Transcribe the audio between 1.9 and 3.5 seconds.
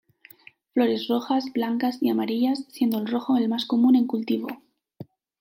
y amarillas, siendo el rojo el